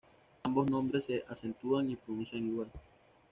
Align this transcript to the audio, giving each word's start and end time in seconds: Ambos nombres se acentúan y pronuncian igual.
Ambos 0.41 0.67
nombres 0.67 1.05
se 1.05 1.23
acentúan 1.29 1.91
y 1.91 1.95
pronuncian 1.95 2.43
igual. 2.43 2.71